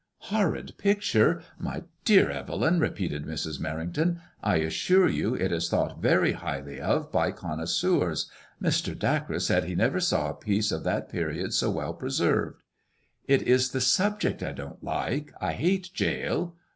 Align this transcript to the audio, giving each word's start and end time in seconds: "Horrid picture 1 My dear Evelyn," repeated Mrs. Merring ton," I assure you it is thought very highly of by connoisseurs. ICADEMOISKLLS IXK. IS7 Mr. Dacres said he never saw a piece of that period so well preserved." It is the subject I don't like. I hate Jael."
"Horrid 0.33 0.79
picture 0.79 1.43
1 1.59 1.63
My 1.63 1.83
dear 2.05 2.31
Evelyn," 2.31 2.79
repeated 2.79 3.23
Mrs. 3.23 3.59
Merring 3.59 3.93
ton," 3.93 4.19
I 4.43 4.55
assure 4.55 5.07
you 5.07 5.35
it 5.35 5.51
is 5.51 5.69
thought 5.69 6.01
very 6.01 6.31
highly 6.31 6.79
of 6.81 7.11
by 7.11 7.31
connoisseurs. 7.31 8.25
ICADEMOISKLLS 8.25 8.63
IXK. 8.63 8.67
IS7 8.67 8.67
Mr. 8.67 8.97
Dacres 8.97 9.45
said 9.45 9.63
he 9.65 9.75
never 9.75 9.99
saw 9.99 10.31
a 10.31 10.35
piece 10.35 10.71
of 10.71 10.83
that 10.85 11.07
period 11.09 11.53
so 11.53 11.69
well 11.69 11.93
preserved." 11.93 12.63
It 13.27 13.43
is 13.43 13.69
the 13.69 13.79
subject 13.79 14.41
I 14.41 14.53
don't 14.53 14.83
like. 14.83 15.33
I 15.39 15.53
hate 15.53 15.91
Jael." 15.95 16.55